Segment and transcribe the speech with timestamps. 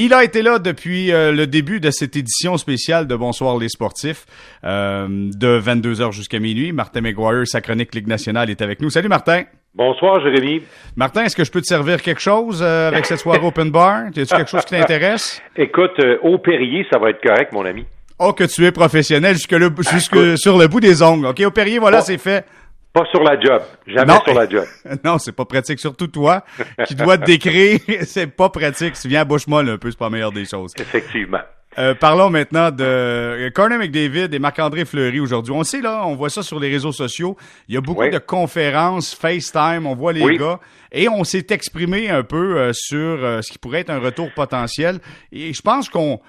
[0.00, 3.68] Il a été là depuis euh, le début de cette édition spéciale de Bonsoir les
[3.68, 4.26] sportifs,
[4.62, 6.70] euh, de 22h jusqu'à minuit.
[6.70, 8.90] Martin McGuire, sa chronique Ligue nationale, est avec nous.
[8.90, 9.42] Salut Martin.
[9.74, 10.62] Bonsoir Jérémy.
[10.94, 14.02] Martin, est-ce que je peux te servir quelque chose euh, avec cette soirée open bar?
[14.14, 15.42] Y a quelque chose qui t'intéresse?
[15.56, 17.84] Écoute, au Perrier, ça va être correct, mon ami.
[18.20, 21.26] Oh, que tu es professionnel jusque, le, jusque sur le bout des ongles.
[21.26, 22.44] OK, au Perrier, voilà, c'est fait.
[22.92, 23.62] Pas sur la job.
[23.86, 24.64] Jamais sur la job.
[25.04, 25.78] non, c'est pas pratique.
[25.78, 26.44] Surtout toi,
[26.86, 27.80] qui dois te décrire.
[28.02, 28.96] c'est pas pratique.
[28.96, 30.72] Si tu viens à bouche molle un peu, c'est pas la meilleure des choses.
[30.78, 31.40] Effectivement.
[31.78, 35.52] Euh, parlons maintenant de Corner McDavid et Marc-André Fleury aujourd'hui.
[35.52, 37.36] On sait, là, on voit ça sur les réseaux sociaux.
[37.68, 40.58] Il y a beaucoup de conférences, FaceTime, on voit les gars.
[40.90, 44.32] Et on s'est exprimé un peu euh, sur euh, ce qui pourrait être un retour
[44.34, 44.98] potentiel.
[45.30, 46.20] Et je pense qu'on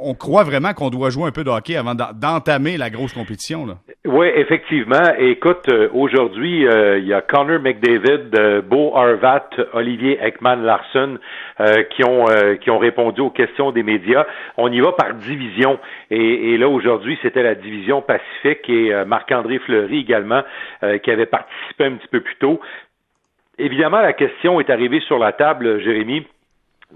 [0.00, 3.66] on croit vraiment qu'on doit jouer un peu de hockey avant d'entamer la grosse compétition.
[3.66, 3.74] Là.
[4.06, 5.14] Oui, effectivement.
[5.18, 11.18] Écoute, euh, aujourd'hui, euh, il y a Connor McDavid, euh, Beau Harvat, Olivier Ekman-Larson
[11.90, 12.26] qui ont
[12.60, 14.26] qui ont répondu aux questions des médias.
[14.58, 15.78] On y va par division.
[16.10, 20.42] Et, et là, aujourd'hui, c'était la division Pacifique et Marc-André Fleury également
[21.02, 22.60] qui avait participé un petit peu plus tôt.
[23.58, 26.26] Évidemment, la question est arrivée sur la table, Jérémy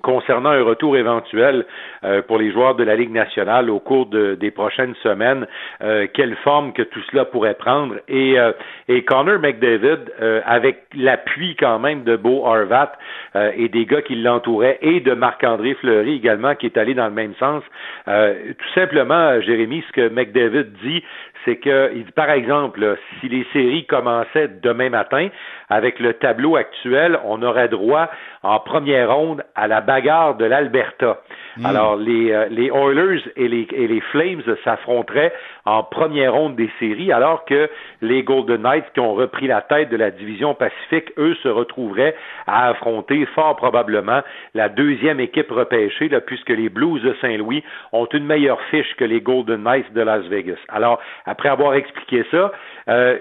[0.02, 1.66] concernant un retour éventuel
[2.05, 5.47] euh, pour les joueurs de la Ligue nationale au cours des prochaines semaines,
[5.82, 7.97] euh, quelle forme que tout cela pourrait prendre?
[8.08, 8.52] Et, euh,
[8.88, 9.98] et Connor McDavid,
[10.47, 12.92] avec l'appui quand même de Beau Harvat
[13.34, 17.12] et des gars qui l'entouraient, et de Marc-André Fleury également, qui est allé dans le
[17.12, 17.62] même sens,
[18.06, 21.02] tout simplement, Jérémy, ce que McDavid dit,
[21.44, 25.28] c'est que, il dit, par exemple, si les séries commençaient demain matin,
[25.69, 28.10] avec le tableau actuel, on aurait droit
[28.42, 31.20] en première ronde à la bagarre de l'Alberta.
[31.56, 31.67] Hmm.
[31.67, 35.33] Alors, les, euh, les Oilers et les, et les Flames s'affronteraient
[35.64, 37.69] en première ronde des séries, alors que
[38.03, 42.14] les Golden Knights, qui ont repris la tête de la division Pacifique, eux, se retrouveraient
[42.47, 44.20] à affronter fort probablement
[44.55, 49.05] la deuxième équipe repêchée, là, puisque les Blues de Saint-Louis ont une meilleure fiche que
[49.05, 50.59] les Golden Knights de Las Vegas.
[50.69, 52.53] Alors, après avoir expliqué ça,
[52.89, 53.19] euh,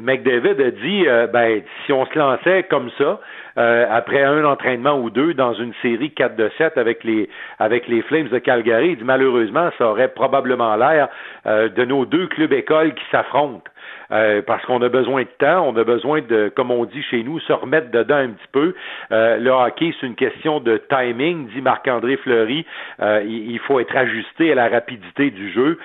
[0.00, 3.20] McDavid a dit, euh, ben, si on se lançait comme ça,
[3.58, 7.28] euh, après un entraînement ou deux dans une série 4 de 7 avec les
[7.58, 11.08] avec les Flames de Calgary, malheureusement, ça aurait probablement l'air
[11.46, 13.70] euh, de nos deux clubs écoles qui s'affrontent.
[14.10, 17.22] Euh, parce qu'on a besoin de temps, on a besoin de, comme on dit chez
[17.22, 18.74] nous, se remettre dedans un petit peu.
[19.12, 22.64] Euh, le hockey, c'est une question de timing, dit Marc-André Fleury.
[23.00, 25.78] Euh, il, faut être ajusté à la rapidité du jeu.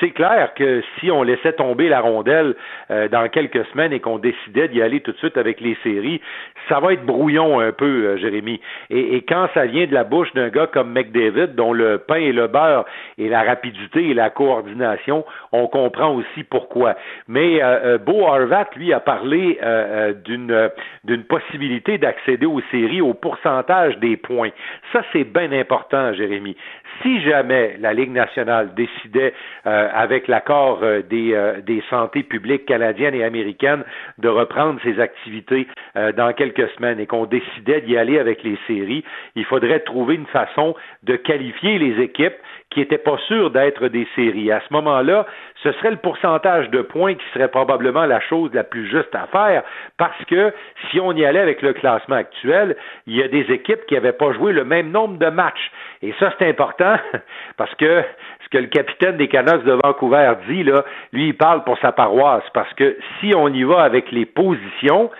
[0.00, 2.56] c'est clair que si on laissait tomber la rondelle
[2.90, 6.20] dans quelques semaines et qu'on décidait d'y aller tout de suite avec les séries,
[6.68, 8.60] ça va être brouillon un peu, Jérémy.
[8.90, 12.16] Et, et, quand ça vient de la bouche d'un gars comme McDavid, dont le pain
[12.16, 12.86] et le beurre
[13.18, 16.96] et la rapidité et la coordination, on comprend aussi pourquoi.
[17.28, 20.70] Mais euh, euh, Beau Harvat, lui, a parlé euh, d'une
[21.04, 24.50] d'une possibilité d'accéder aux séries au pourcentage des points.
[24.92, 26.56] Ça, c'est bien important, Jérémy.
[27.02, 29.34] Si jamais la Ligue nationale décidait,
[29.64, 30.80] avec l'accord
[31.10, 33.84] des, des santé publiques canadiennes et américaines,
[34.16, 35.68] de reprendre ses activités
[36.16, 40.26] dans quelques semaines et qu'on décidait d'y aller avec les séries, il faudrait trouver une
[40.26, 42.36] façon de qualifier les équipes
[42.70, 44.50] qui n'étaient pas sûres d'être des séries.
[44.50, 45.26] À ce moment-là,
[45.62, 49.26] ce serait le pourcentage de points qui serait probablement la chose la plus juste à
[49.26, 49.62] faire,
[49.98, 50.52] parce que
[50.90, 52.76] si on y allait avec le classement actuel,
[53.06, 55.70] il y a des équipes qui n'avaient pas joué le même nombre de matchs.
[56.02, 56.96] Et ça, c'est important,
[57.56, 58.02] parce que
[58.44, 61.92] ce que le capitaine des Canucks de Vancouver dit, là, lui, il parle pour sa
[61.92, 65.10] paroisse, parce que si on y va avec les positions,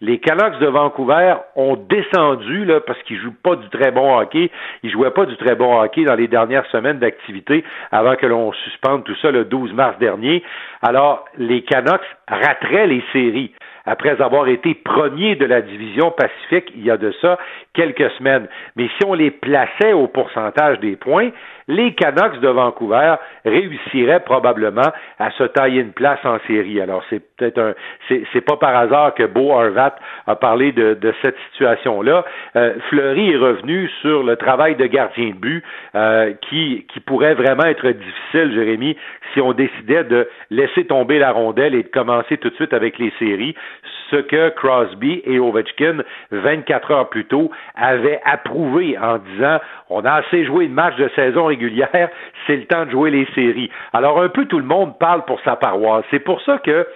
[0.00, 4.50] les Canucks de Vancouver ont descendu là, parce qu'ils jouent pas du très bon hockey.
[4.82, 8.52] Ils jouaient pas du très bon hockey dans les dernières semaines d'activité avant que l'on
[8.52, 10.42] suspende tout ça le 12 mars dernier.
[10.82, 13.52] Alors, les Canucks rateraient les séries
[13.86, 17.38] après avoir été premiers de la division Pacifique il y a de ça
[17.72, 18.48] quelques semaines.
[18.76, 21.30] Mais si on les plaçait au pourcentage des points,
[21.68, 26.80] les Canucks de Vancouver réussiraient probablement à se tailler une place en série.
[26.80, 27.74] Alors c'est peut-être un,
[28.08, 32.24] c'est pas par hasard que Beau Harvat a parlé de, de cette situation-là.
[32.54, 35.64] Euh, Fleury est revenu sur le travail de gardien de but
[35.94, 38.96] euh, qui, qui pourrait vraiment être difficile, Jérémy,
[39.32, 42.98] si on décidait de laisser tomber la rondelle et de commencer tout de suite avec
[42.98, 43.54] les séries,
[44.10, 49.58] ce que Crosby et Ovechkin, 24 heures plus tôt, avaient approuvé en disant
[49.90, 52.08] on a assez joué de matchs de saison régulière,
[52.46, 53.70] c'est le temps de jouer les séries.
[53.92, 56.04] Alors un peu tout le monde parle pour sa paroisse.
[56.10, 56.86] C'est pour ça que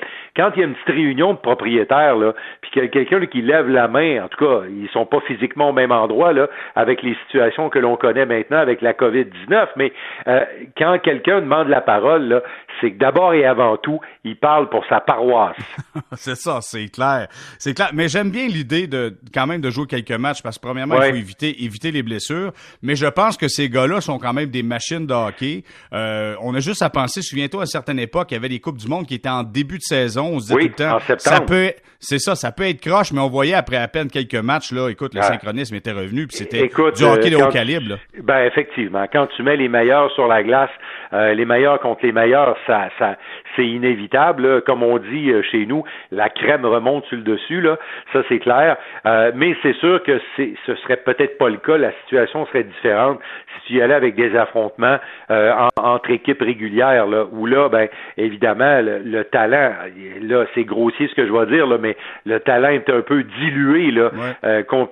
[0.40, 2.32] quand il y a une petite réunion de propriétaires, là,
[2.62, 5.20] puis qu'il y a quelqu'un qui lève la main, en tout cas, ils sont pas
[5.26, 9.68] physiquement au même endroit, là, avec les situations que l'on connaît maintenant avec la COVID-19,
[9.76, 9.92] mais
[10.28, 10.40] euh,
[10.78, 12.40] quand quelqu'un demande la parole, là,
[12.80, 15.56] c'est que d'abord et avant tout, il parle pour sa paroisse.
[16.12, 17.28] c'est ça, c'est clair.
[17.58, 17.90] C'est clair.
[17.92, 21.10] Mais j'aime bien l'idée de quand même de jouer quelques matchs parce que premièrement, il
[21.10, 22.52] faut éviter, éviter les blessures.
[22.82, 25.64] Mais je pense que ces gars-là sont quand même des machines de hockey.
[25.92, 28.78] Euh, on a juste à penser, souviens-toi, à certaines époques, il y avait des Coupes
[28.78, 30.29] du Monde qui étaient en début de saison.
[30.32, 33.20] On se disait tout le temps, ça peut, c'est ça, ça peut être croche, mais
[33.20, 36.66] on voyait après à peine quelques matchs, là, écoute, le synchronisme était revenu, puis c'était
[36.66, 37.98] du hockey de euh, haut calibre.
[38.22, 39.04] Ben, effectivement.
[39.12, 40.70] Quand tu mets les meilleurs sur la glace,
[41.12, 43.16] euh, les meilleurs contre les meilleurs, ça, ça,
[43.60, 44.62] c'est inévitable.
[44.62, 47.60] Comme on dit euh, chez nous, la crème remonte sur le dessus.
[47.60, 47.78] Là.
[48.12, 48.76] Ça, c'est clair.
[49.06, 51.76] Euh, mais c'est sûr que c'est, ce serait peut-être pas le cas.
[51.76, 53.20] La situation serait différente
[53.54, 54.96] si tu y allais avec des affrontements
[55.30, 57.06] euh, entre équipes régulières.
[57.06, 59.72] Là, où là, ben, évidemment, le, talent,
[60.22, 63.22] là, c'est grossier ce que je vais dire, là, mais le talent est un peu
[63.22, 64.10] dilué là,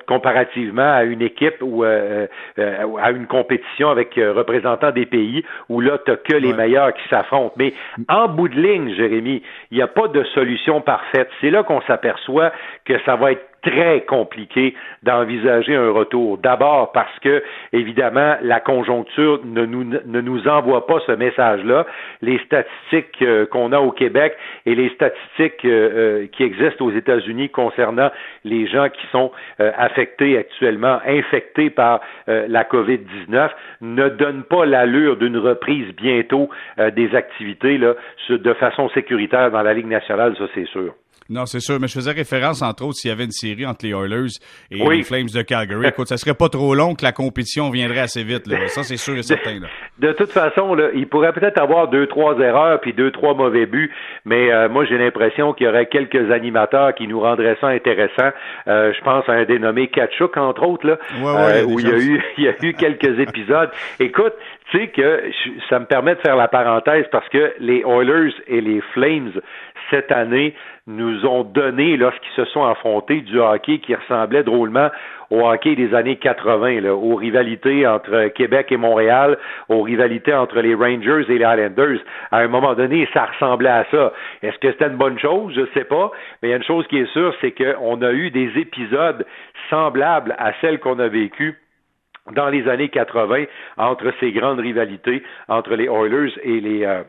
[0.07, 6.13] comparativement à une équipe ou à une compétition avec représentants des pays où là, tu
[6.25, 7.55] que les meilleurs qui s'affrontent.
[7.57, 7.73] Mais
[8.09, 11.29] en bout de ligne, il n'y a pas de solution parfaite.
[11.41, 12.53] C'est là qu'on s'aperçoit
[12.85, 16.39] que ça va être très compliqué d'envisager un retour.
[16.39, 21.87] D'abord parce que, évidemment, la conjoncture ne nous, ne nous envoie pas ce message-là.
[22.23, 26.93] Les statistiques euh, qu'on a au Québec et les statistiques euh, euh, qui existent aux
[26.93, 28.11] États-Unis concernant
[28.45, 33.51] les gens qui sont affectés actuellement, infectés par la COVID-19,
[33.81, 36.49] ne donnent pas l'allure d'une reprise bientôt
[36.95, 37.95] des activités là,
[38.29, 40.95] de façon sécuritaire dans la Ligue nationale, ça c'est sûr.
[41.31, 43.85] Non, c'est sûr, mais je faisais référence, entre autres, s'il y avait une série entre
[43.85, 44.33] les Oilers
[44.71, 45.89] et les Flames de Calgary.
[45.89, 48.47] Écoute, ça serait pas trop long que la compétition viendrait assez vite.
[48.47, 48.67] Là.
[48.69, 49.59] Ça, c'est sûr et certain.
[49.99, 53.67] De, toute façon, là, il pourrait peut-être avoir deux, trois erreurs puis deux, trois mauvais
[53.67, 53.93] buts,
[54.25, 58.31] mais euh, moi, j'ai l'impression qu'il y aurait quelques animateurs qui nous rendraient ça intéressant.
[58.67, 61.99] Euh, je pense à un dénommé Kachuk, entre autres, là, euh, où il y, a
[61.99, 63.71] eu, il y a eu quelques épisodes.
[64.01, 64.33] Écoute,
[64.71, 65.23] tu sais que
[65.69, 69.33] ça me permet de faire la parenthèse parce que les Oilers et les Flames,
[69.91, 70.55] cette année,
[70.87, 74.89] nous ont donné, lorsqu'ils se sont affrontés, du hockey qui ressemblait drôlement
[75.31, 79.39] au hockey des années 80, là, aux rivalités entre Québec et Montréal,
[79.69, 82.01] aux rivalités entre les Rangers et les Islanders.
[82.31, 84.13] À un moment donné, ça ressemblait à ça.
[84.43, 85.53] Est-ce que c'était une bonne chose?
[85.55, 86.11] Je ne sais pas.
[86.43, 89.27] Mais il y a une chose qui est sûre, c'est qu'on a eu des épisodes
[89.69, 91.59] semblables à celles qu'on a vécues
[92.33, 93.45] dans les années 80
[93.77, 97.03] entre ces grandes rivalités entre les Oilers et les euh,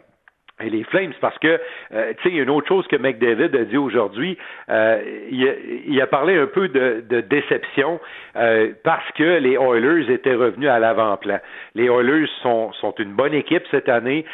[0.62, 1.60] et les Flames, parce que,
[1.94, 4.38] euh, tu sais, il y a une autre chose que McDavid a dit aujourd'hui,
[4.70, 5.00] euh,
[5.32, 8.00] il, a, parlé un peu de, déception
[8.36, 11.40] euh, parce que les Oilers étaient revenus à l'avant-plan.
[11.76, 14.26] Les Oilers sont, sont une bonne équipe cette année,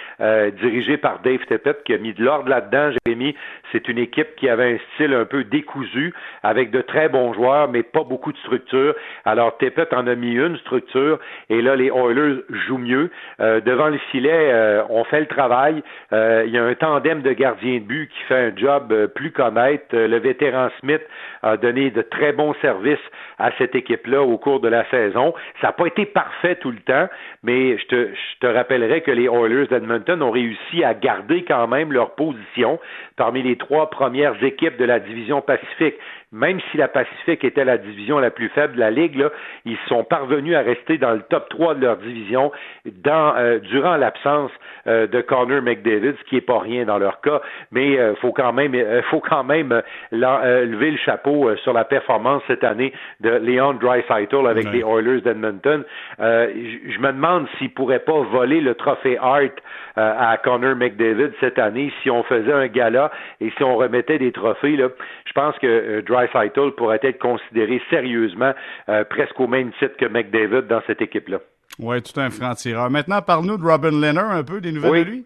[0.60, 3.36] dirigée par Dave Tippett, qui a mis de l'ordre là-dedans, Jérémy.
[3.72, 6.13] C'est une équipe qui avait un style un peu décousu,
[6.44, 8.95] avec de très bons joueurs, mais pas beaucoup de structure.
[9.25, 11.19] Alors, Tippett en a mis une structure,
[11.50, 13.12] et là, les Oilers jouent mieux.
[13.39, 15.83] devant le filet, on fait le travail.
[16.16, 19.08] Euh, il y a un tandem de gardiens de but qui fait un job euh,
[19.08, 19.88] plus qu'honnête.
[19.94, 21.02] Euh, le vétéran Smith
[21.44, 23.06] a donné de très bons services
[23.38, 25.34] à cette équipe-là au cours de la saison.
[25.60, 27.10] Ça n'a pas été parfait tout le temps,
[27.44, 31.68] mais je te, je te rappellerai que les Oilers d'Edmonton ont réussi à garder quand
[31.68, 32.80] même leur position
[33.18, 35.96] parmi les trois premières équipes de la division Pacifique
[36.31, 39.30] même si la Pacifique était la division la plus faible de la Ligue, là,
[39.66, 42.51] ils sont parvenus à rester dans le top 3 de leur division
[42.86, 44.51] dans, euh, durant l'absence
[44.88, 47.42] euh, de Connor McDavid, ce qui n'est pas rien dans leur cas,
[47.72, 48.75] mais il euh, faut quand même,
[49.10, 49.81] faut quand même
[50.12, 55.83] lever le chapeau sur la performance cette année de Leon Dreisaitl avec les Oilers d'Edmonton.
[56.19, 59.53] je me demande s'il pourrait pas voler le trophée Hart
[59.96, 64.32] à Connor McDavid cette année si on faisait un gala et si on remettait des
[64.32, 64.75] trophées.
[64.75, 64.89] Là.
[65.25, 68.53] Je pense que Dreisaitl pourrait être considéré sérieusement
[68.89, 71.39] euh, presque au même titre que McDavid dans cette équipe-là.
[71.79, 72.89] Oui, tout un franc-tireur.
[72.89, 75.25] Maintenant, parle-nous de Robin Leonard un peu, des nouvelles de lui.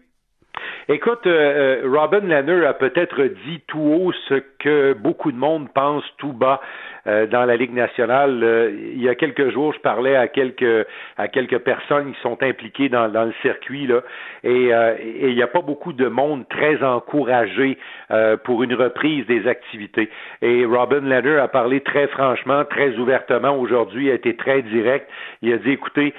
[0.88, 5.68] Écoute, euh, euh, Robin Leonard a peut-être dit tout haut ce que beaucoup de monde
[5.72, 6.60] pense tout bas
[7.06, 8.40] euh, dans la Ligue nationale.
[8.42, 12.42] Euh, il y a quelques jours, je parlais à quelques à quelques personnes qui sont
[12.42, 14.00] impliquées dans, dans le circuit là,
[14.44, 17.78] et, euh, et, il n'y a pas beaucoup de monde très encouragé
[18.44, 20.10] pour une reprise des activités.
[20.42, 25.08] Et Robin Leonard a parlé très franchement, très ouvertement aujourd'hui, a été très direct.
[25.42, 26.12] Il a dit, écoutez,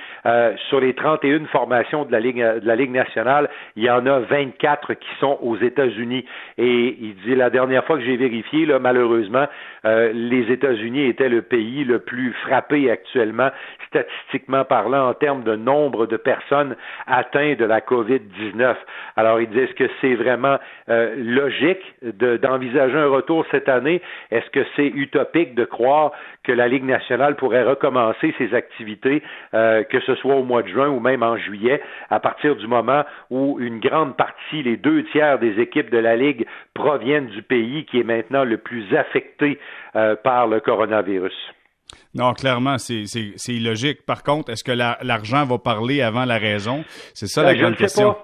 [0.70, 4.20] sur les 31 formations de la Ligue de la Ligue nationale, il y en a
[4.20, 6.24] 24 quatre qui sont aux États-Unis.
[6.58, 9.48] Et il dit la dernière fois que j'ai vérifié, là, malheureusement,
[9.86, 13.50] euh, les États-Unis étaient le pays le plus frappé actuellement,
[13.88, 16.76] statistiquement parlant, en termes de nombre de personnes
[17.08, 18.76] atteintes de la COVID-19.
[19.18, 24.02] Alors, il dit est-ce que c'est vraiment euh, logique d'envisager un retour cette année?
[24.30, 26.12] Est-ce que c'est utopique de croire
[26.44, 30.68] que la Ligue nationale pourrait recommencer ses activités, euh, que ce soit au mois de
[30.68, 35.04] juin ou même en juillet, à partir du moment où une grande partie, les deux
[35.12, 39.60] tiers des équipes de la Ligue proviennent du pays qui est maintenant le plus affecté
[39.96, 41.34] euh, par le coronavirus.
[42.14, 43.06] Non, clairement, c'est
[43.48, 44.06] illogique.
[44.06, 46.84] Par contre, est-ce que l'argent va parler avant la raison?
[47.14, 48.16] C'est ça la ben, grande question.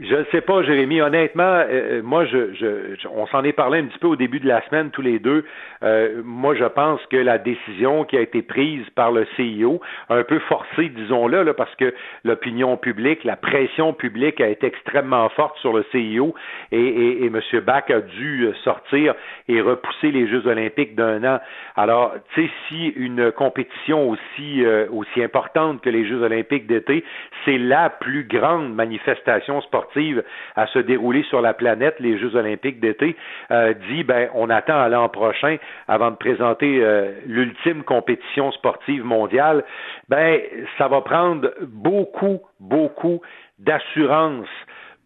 [0.00, 1.00] Je ne sais pas, Jérémy.
[1.00, 1.66] Honnêtement, euh,
[1.98, 4.64] euh, moi, je, je, on s'en est parlé un petit peu au début de la
[4.68, 5.44] semaine, tous les deux.
[5.82, 10.22] Euh, moi, je pense que la décision qui a été prise par le CIO, un
[10.22, 15.58] peu forcée, disons-le, là, parce que l'opinion publique, la pression publique a été extrêmement forte
[15.58, 16.32] sur le CIO
[16.70, 17.40] et, et, et M.
[17.66, 19.16] Bach a dû sortir
[19.48, 21.40] et repousser les Jeux olympiques d'un an.
[21.74, 27.04] Alors, tu sais, si une compétition aussi, aussi importante que les Jeux olympiques d'été,
[27.44, 29.87] c'est la plus grande manifestation sportive
[30.56, 33.16] à se dérouler sur la planète, les Jeux olympiques d'été,
[33.50, 39.04] euh, dit ben on attend à l'an prochain avant de présenter euh, l'ultime compétition sportive
[39.04, 39.64] mondiale,
[40.08, 40.40] ben
[40.76, 43.20] ça va prendre beaucoup, beaucoup
[43.58, 44.48] d'assurance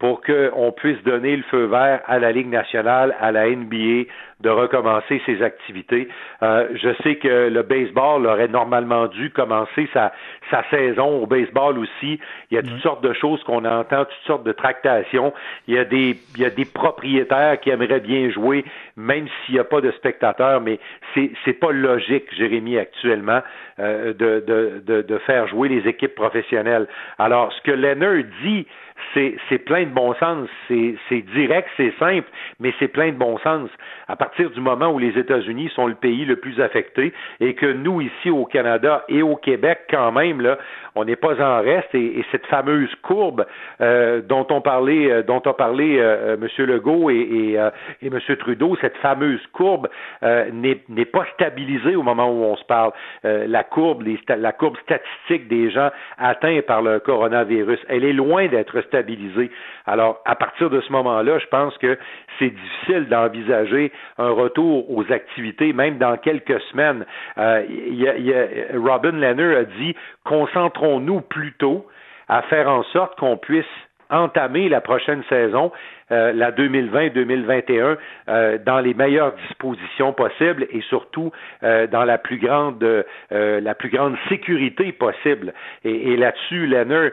[0.02, 4.08] pour qu'on puisse donner le feu vert à la Ligue nationale, à la NBA,
[4.40, 6.08] de recommencer ses activités.
[6.42, 10.12] Euh, je sais que le baseball aurait normalement dû commencer sa,
[10.50, 12.18] sa saison au baseball aussi.
[12.50, 15.32] Il y a toutes sortes de choses qu'on entend, toutes sortes de tractations.
[15.68, 18.64] Il y a des, il y a des propriétaires qui aimeraient bien jouer,
[18.96, 20.80] même s'il n'y a pas de spectateurs, mais
[21.14, 23.42] c'est, c'est pas logique, Jérémy, actuellement,
[23.78, 26.88] euh, de, de, de, de faire jouer les équipes professionnelles.
[27.20, 28.66] Alors, ce que Leonard dit,
[29.14, 30.48] c'est plein de bon sens.
[30.68, 32.28] C'est direct, c'est simple,
[32.60, 33.70] mais c'est plein de bon sens.
[34.08, 37.66] À partir du moment où les États-Unis sont le pays le plus affecté et que
[37.66, 40.58] nous, ici au Canada et au Québec, quand même, là,
[40.94, 43.46] on n'est pas en reste et, cette fameuse courbe
[43.80, 46.66] euh, dont on parlait, euh, dont a parlé euh, M.
[46.66, 47.52] Legault et, et,
[48.02, 48.18] et, M.
[48.38, 49.88] Trudeau, cette fameuse courbe
[50.22, 52.92] n'est pas stabilisée au moment où on se parle.
[53.22, 58.80] la courbe, la courbe statistique des gens atteints par le coronavirus, elle est loin d'être
[58.82, 59.50] stabilisée.
[59.86, 61.98] Alors, à partir de ce moment-là, je pense que
[62.38, 67.04] c'est difficile d'envisager un retour aux activités, même dans quelques semaines.
[67.38, 67.62] Euh,
[68.74, 71.86] Robin Leonard a dit concentrons-nous plutôt
[72.28, 73.64] à faire en sorte qu'on puisse
[74.10, 75.72] entamer la prochaine saison,
[76.12, 77.96] euh, la 2020-2021,
[78.28, 83.74] euh, dans les meilleures dispositions possibles et surtout euh, dans la plus grande euh, la
[83.74, 85.54] plus grande sécurité possible.
[85.84, 87.08] Et, et là-dessus, Lenner,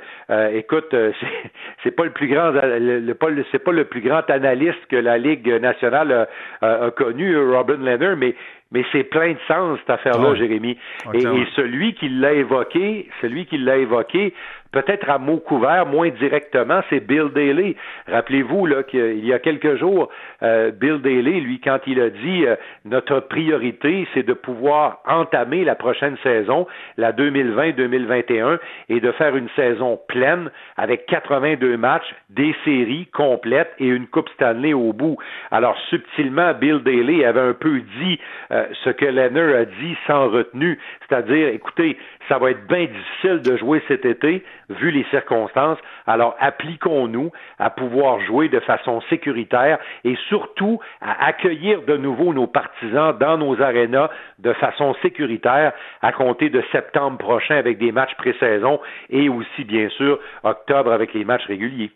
[0.54, 0.94] écoute,
[1.84, 5.48] c'est pas le plus grand, le, c'est pas le plus grand analyste que la Ligue
[5.48, 6.28] nationale
[6.62, 8.36] a, a connu, Robin Lenner, mais
[8.72, 10.78] mais c'est plein de sens cette affaire-là, Jérémy.
[11.14, 14.32] et, et, celui qui l'a évoqué, celui qui l'a évoqué,
[14.72, 17.76] peut-être à mot couvert, moins directement, c'est Bill Daly.
[18.08, 20.10] Rappelez-vous là qu'il y a quelques jours,
[20.44, 22.56] euh, Bill Daly, lui, quand il a dit euh,
[22.86, 26.68] notre priorité, c'est de pouvoir entamer la prochaine saison,
[26.98, 33.88] la 2020-2021, et de faire une saison pleine avec 82 matchs, des séries complètes et
[33.88, 35.18] une Coupe Stanley au bout.
[35.52, 38.20] Alors subtilement, Bill Daly avait un peu dit
[38.52, 43.42] euh, ce que Leonard a dit sans retenue, c'est-à-dire, écoutez, ça va être bien difficile
[43.42, 45.80] de jouer cet été, vu les circonstances.
[46.06, 52.46] Alors, appliquons-nous à pouvoir jouer de façon sécuritaire et surtout à accueillir de nouveau nos
[52.46, 58.16] partisans dans nos arénas de façon sécuritaire à compter de septembre prochain avec des matchs
[58.18, 61.92] pré-saison et aussi, bien sûr, octobre avec les matchs réguliers.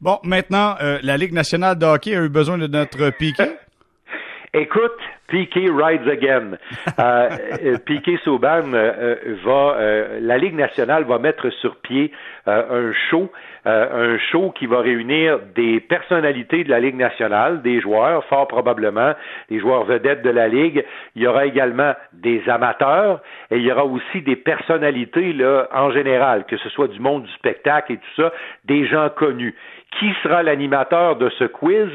[0.00, 3.44] Bon, maintenant, euh, la Ligue nationale de hockey a eu besoin de notre piqué.
[4.54, 6.58] Écoute, Piqué rides again.
[6.98, 7.28] Euh,
[7.64, 12.10] euh Piqué Souban euh, euh, va, la Ligue nationale va mettre sur pied
[12.46, 13.30] un show,
[13.64, 19.14] un show qui va réunir des personnalités de la Ligue nationale, des joueurs, fort probablement,
[19.50, 20.84] des joueurs vedettes de la Ligue.
[21.16, 25.90] Il y aura également des amateurs et il y aura aussi des personnalités là en
[25.90, 28.32] général, que ce soit du monde du spectacle et tout ça,
[28.64, 29.54] des gens connus.
[29.98, 31.88] Qui sera l'animateur de ce quiz?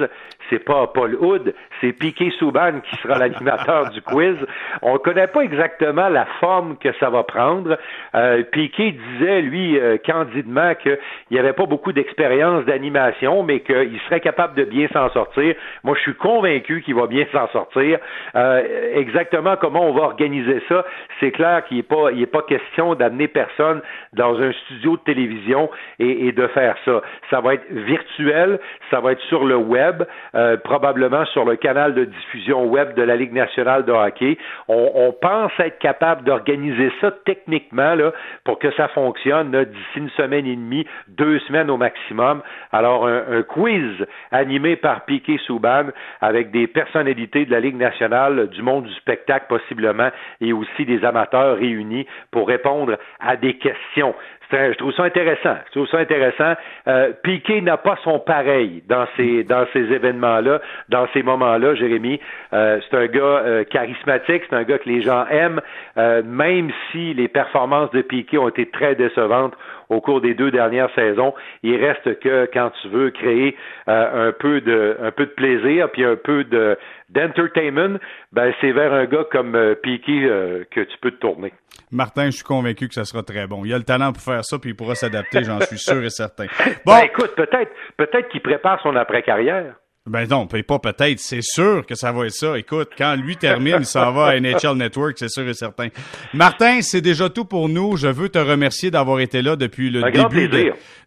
[0.50, 4.38] C'est pas Paul Hood, c'est Piqué Souban qui sera l'animateur du quiz.
[4.82, 7.78] On ne connaît pas exactement la forme que ça va prendre.
[8.16, 10.98] Euh, Piquet disait, lui, euh, candidement, qu'il
[11.32, 15.56] n'y avait pas beaucoup d'expérience d'animation, mais qu'il serait capable de bien s'en sortir.
[15.84, 18.00] Moi, je suis convaincu qu'il va bien s'en sortir.
[18.36, 18.62] Euh,
[18.96, 20.86] exactement comment on va organiser ça,
[21.20, 23.82] c'est clair qu'il n'est pas, il est pas question d'amener personne
[24.13, 27.01] dans un studio de télévision et, et, de faire ça.
[27.30, 28.60] Ça va être virtuel,
[28.90, 30.04] ça va être sur le web,
[30.36, 34.38] euh, probablement sur le canal de diffusion web de la Ligue nationale de hockey.
[34.68, 38.12] On, on pense être capable d'organiser ça techniquement là,
[38.44, 42.41] pour que ça fonctionne d'ici une semaine et demie, deux semaines au maximum.
[42.72, 45.86] Alors, un, un quiz animé par Piquet Souban
[46.22, 51.03] avec des personnalités de la Ligue nationale, du monde du spectacle possiblement, et aussi des
[51.06, 54.15] amateurs réunis pour répondre à des questions
[54.51, 55.55] je trouve ça intéressant.
[55.67, 56.53] Je trouve ça intéressant.
[56.88, 62.20] Euh, Piquet n'a pas son pareil dans ces dans ces événements-là, dans ces moments-là, Jérémy.
[62.53, 65.62] Euh, c'est un gars euh, charismatique, c'est un gars que les gens aiment,
[65.98, 69.53] euh, même si les performances de Piquet ont été très décevantes
[69.91, 71.33] au cours des deux dernières saisons.
[71.63, 73.55] Il reste que quand tu veux créer
[73.88, 76.77] un peu de un peu de plaisir puis un peu de
[77.10, 78.00] d'entertainment,
[78.31, 81.53] ben c'est vers un gars comme Piquet que tu peux te tourner.
[81.91, 83.65] Martin, je suis convaincu que ça sera très bon.
[83.65, 86.10] Il a le talent pour faire ça, puis il pourra s'adapter, j'en suis sûr et
[86.10, 86.45] certain.
[86.86, 89.75] Bon, ben, écoute, peut-être, peut-être qu'il prépare son après-carrière.
[90.08, 92.58] Ben non, pas peut-être, c'est sûr que ça va être ça.
[92.58, 95.89] Écoute, quand lui termine, il s'en va à NHL Network, c'est sûr et certain.
[96.34, 97.98] Martin, c'est déjà tout pour nous.
[97.98, 100.50] Je veux te remercier d'avoir été là depuis le début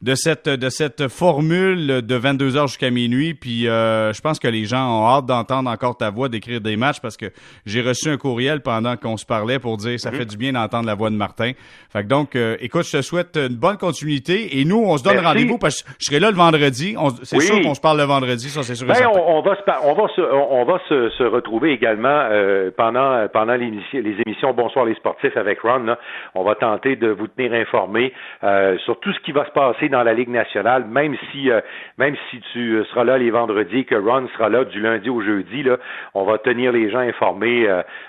[0.00, 3.34] de, cette de cette formule de 22 heures jusqu'à minuit.
[3.34, 6.76] Puis euh, je pense que les gens ont hâte d'entendre encore ta voix, d'écrire des
[6.76, 7.32] matchs parce que
[7.66, 10.18] j'ai reçu un courriel pendant qu'on se parlait pour dire ça mhm.
[10.18, 11.50] fait du bien d'entendre la voix de Martin.
[11.92, 15.02] Fait que donc, euh, écoute, je te souhaite une bonne continuité et nous, on se
[15.02, 16.94] donne rendez-vous parce que je serai là le vendredi.
[17.24, 18.83] C'est sûr qu'on se parle le vendredi, ça c'est sûr.
[18.86, 23.26] Ben, on, va se, on va se, on va se, se retrouver également euh, pendant
[23.28, 25.96] pendant les, les, émissions Bonsoir les sportifs avec Ron.
[26.34, 28.12] On va tenter de vous tenir informés
[28.42, 31.60] euh, sur tout ce qui va se passer dans la Ligue nationale, même si euh,
[31.98, 35.62] même si tu seras là les vendredis, que Ron sera là du lundi au jeudi.
[35.62, 35.78] Là,
[36.14, 37.68] on va tenir les gens informés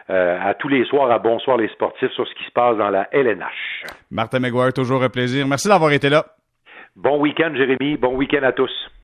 [0.10, 3.08] à tous les soirs à Bonsoir les sportifs sur ce qui se passe dans la
[3.12, 3.84] LNH.
[4.12, 5.48] Martin McGuire, toujours un plaisir.
[5.48, 6.26] Merci d'avoir été là.
[6.96, 7.98] Bon week-end, Jérémy.
[7.98, 8.72] Bon week-end à tous.